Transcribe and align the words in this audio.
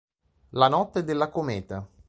La 0.53 0.67
notte 0.67 1.03
della 1.03 1.29
cometa. 1.29 1.87